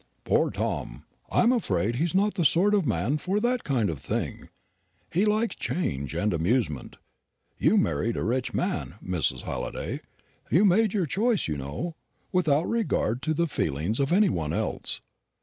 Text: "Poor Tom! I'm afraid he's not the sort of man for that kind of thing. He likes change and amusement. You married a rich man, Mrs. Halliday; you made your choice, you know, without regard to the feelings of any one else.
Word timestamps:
"Poor 0.25 0.49
Tom! 0.49 1.03
I'm 1.31 1.51
afraid 1.51 1.97
he's 1.97 2.15
not 2.15 2.33
the 2.33 2.43
sort 2.43 2.73
of 2.73 2.87
man 2.87 3.19
for 3.19 3.39
that 3.39 3.63
kind 3.63 3.87
of 3.87 3.99
thing. 3.99 4.49
He 5.11 5.25
likes 5.25 5.55
change 5.55 6.15
and 6.15 6.33
amusement. 6.33 6.97
You 7.59 7.77
married 7.77 8.17
a 8.17 8.23
rich 8.23 8.51
man, 8.51 8.95
Mrs. 9.05 9.41
Halliday; 9.41 10.01
you 10.49 10.65
made 10.65 10.95
your 10.95 11.05
choice, 11.05 11.47
you 11.47 11.55
know, 11.55 11.93
without 12.31 12.67
regard 12.67 13.21
to 13.21 13.35
the 13.35 13.45
feelings 13.45 13.99
of 13.99 14.11
any 14.11 14.27
one 14.29 14.53
else. 14.53 15.01